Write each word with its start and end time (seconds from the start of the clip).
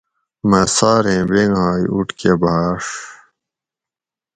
مہ 0.49 0.61
ساریں 0.75 1.23
بینگائ 1.29 1.81
اوٹکہ 1.93 2.33
بھاڛ 2.41 2.83